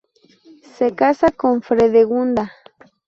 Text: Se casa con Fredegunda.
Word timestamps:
Se 0.77 0.95
casa 0.95 1.29
con 1.29 1.61
Fredegunda. 1.61 2.51